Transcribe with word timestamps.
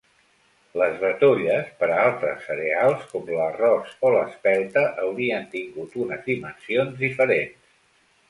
Les 0.81 0.95
batolles 1.01 1.67
per 1.81 1.89
a 1.95 1.97
altres 2.05 2.39
cereals, 2.47 3.03
com 3.11 3.27
l'arròs 3.35 3.93
o 4.09 4.11
l'espelta, 4.15 4.85
haurien 5.03 5.45
tingut 5.53 5.99
unes 6.07 6.25
dimensions 6.31 6.97
diferents. 7.05 7.71